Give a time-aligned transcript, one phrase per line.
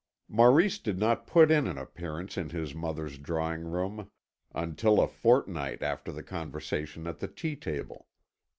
[0.27, 4.09] Maurice did not put in an appearance in his mother's drawing room
[4.51, 8.07] until a fortnight after the conversation at the tea table.